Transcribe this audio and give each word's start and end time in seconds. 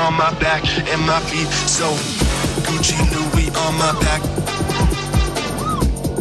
on 0.00 0.14
my 0.14 0.32
back 0.40 0.64
and 0.88 1.02
my 1.06 1.20
feet. 1.28 1.48
So 1.68 1.86
Gucci 2.64 2.96
Louis 3.12 3.48
on 3.54 3.74
my 3.76 3.92
back. 4.00 4.22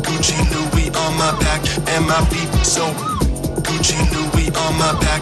Gucci 0.04 0.38
Louis 0.52 0.90
on 0.96 1.12
my 1.18 1.32
back 1.40 1.62
and 1.88 2.06
my 2.06 2.20
feet. 2.30 2.50
So 2.66 2.84
Gucci 3.64 4.00
Louis 4.12 4.50
on 4.64 4.74
my 4.78 4.92
back. 5.00 5.22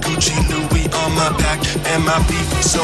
Gucci 0.00 0.36
Louis 0.48 0.88
on 1.00 1.10
my 1.14 1.28
back 1.36 1.60
and 1.92 2.04
my 2.04 2.18
feet. 2.24 2.48
So 2.64 2.80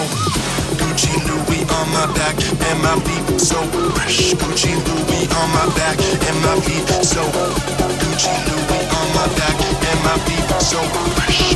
Gucci 0.77 1.13
Louis 1.27 1.65
on 1.73 1.87
my 1.97 2.07
back 2.15 2.37
and 2.69 2.79
my 2.83 2.95
feet. 3.07 3.41
So 3.41 3.57
fresh. 3.97 4.35
Gucci 4.35 4.73
Louis 4.87 5.25
on 5.33 5.49
my 5.57 5.67
back 5.77 5.99
and 6.29 6.39
my 6.45 6.61
feet. 6.61 6.87
So 7.05 7.23
Gucci 8.01 8.33
Louis 8.49 8.85
on 8.99 9.07
my 9.17 9.27
back 9.39 9.57
and 9.89 10.01
my 10.05 10.17
feet. 10.27 10.61
So 10.61 10.79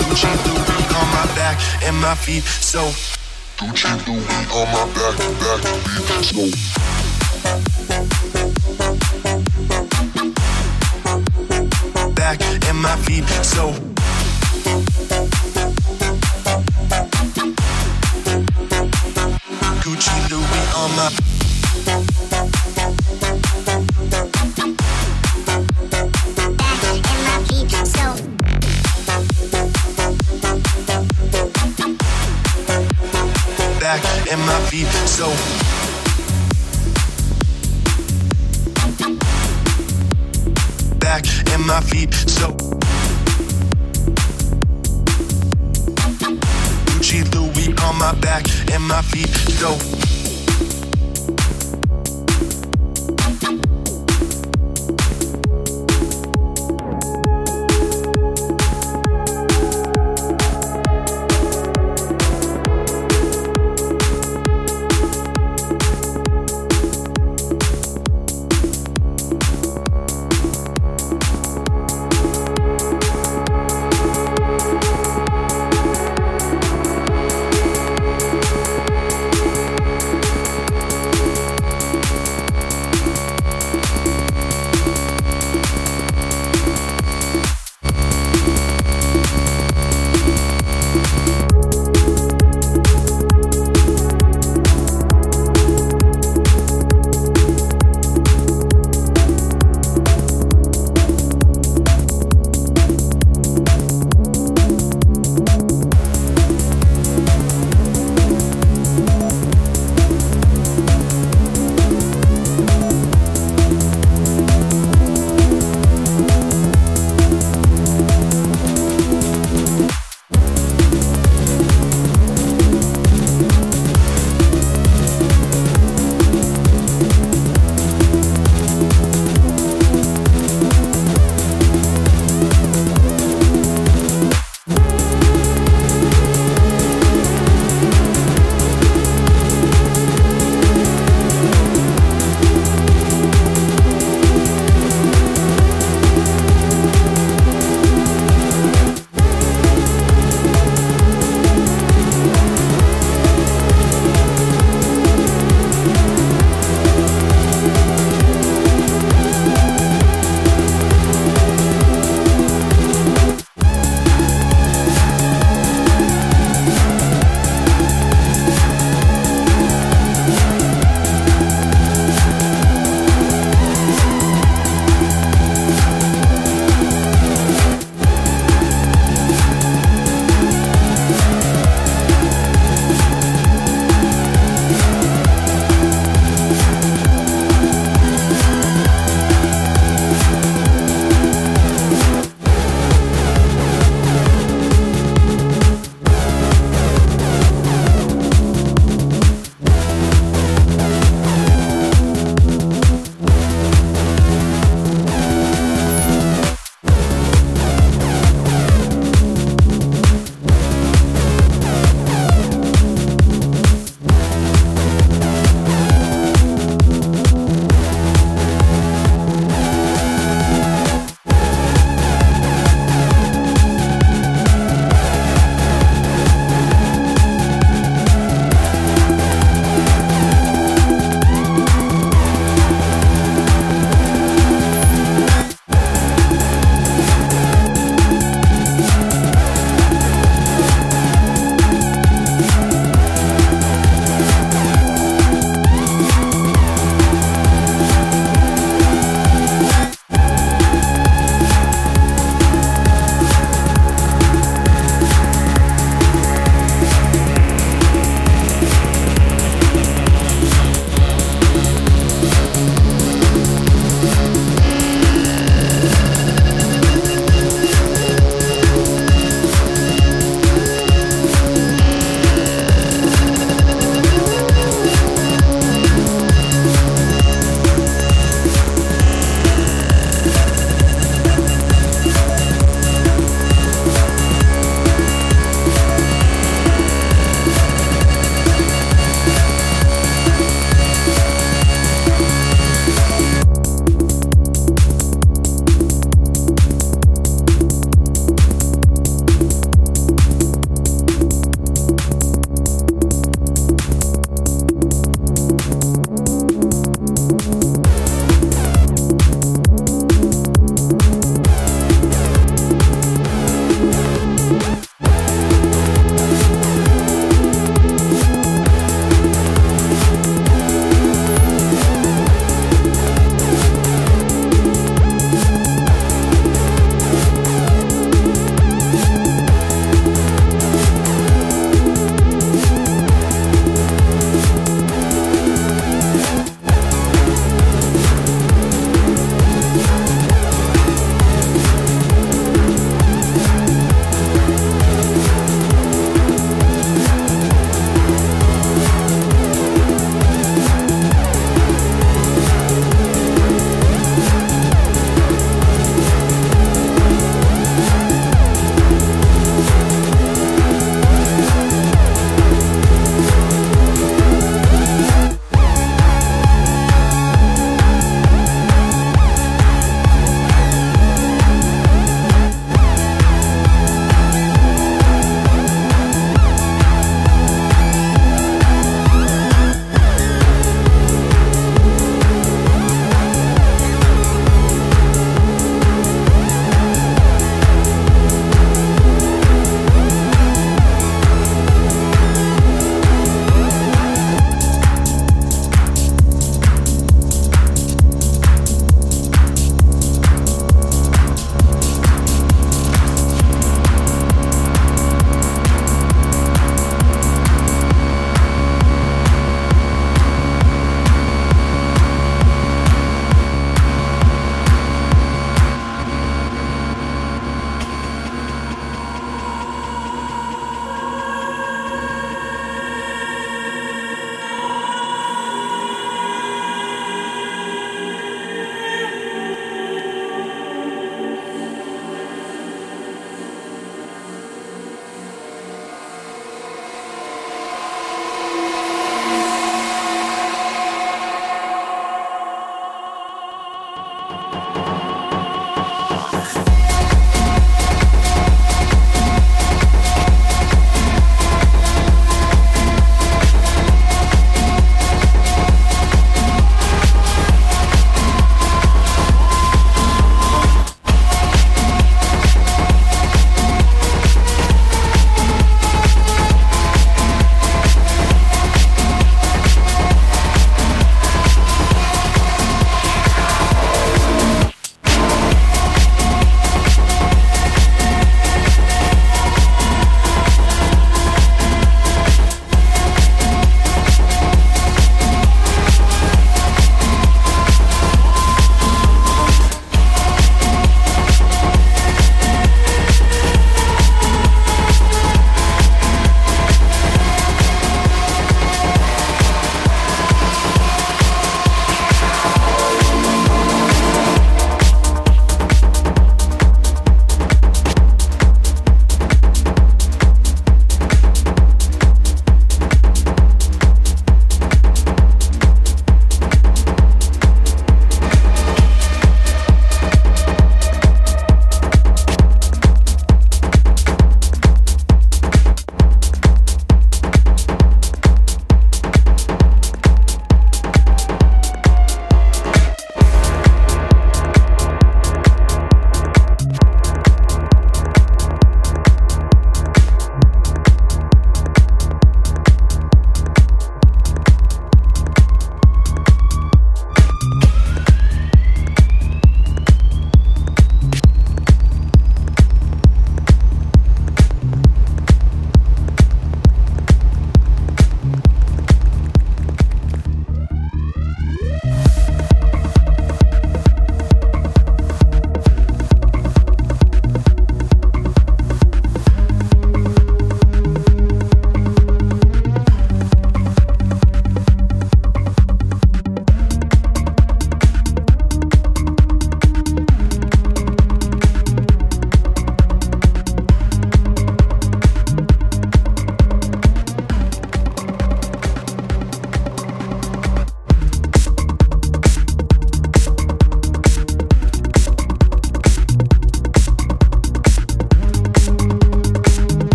Gucci 0.00 0.28
Louis 0.46 0.69
my 1.12 1.26
back 1.34 1.58
and 1.84 1.96
my 2.00 2.14
feet. 2.14 2.44
So 2.44 2.80
Gucci 3.58 3.90
Louis 4.06 4.46
on 4.56 4.66
my 4.72 4.84
back, 4.94 5.16
back, 5.40 5.60
feet. 5.84 6.24
So. 6.24 6.42
Back 12.14 12.40
and 12.68 12.78
my 12.80 12.96
feet. 12.96 13.28
So. 13.44 13.72
Gucci 19.82 20.16
Louis 20.30 20.66
on 20.76 20.90
my 20.96 21.29
and 34.30 34.40
my 34.46 34.60
feet. 34.70 34.86
So. 35.06 35.26
Back 40.98 41.24
and 41.52 41.66
my 41.66 41.80
feet. 41.80 42.14
So. 42.14 42.52
Gucci 46.86 47.24
Louis 47.34 47.74
on 47.82 47.98
my 47.98 48.14
back 48.20 48.44
and 48.72 48.84
my 48.86 49.02
feet. 49.02 49.30
So. 49.58 49.89